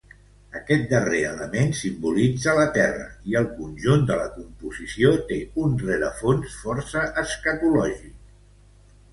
[0.59, 6.57] Aquest darrer element simbolitza la Terra i el conjunt de la composició té un rerefons
[6.65, 8.21] força escatològic.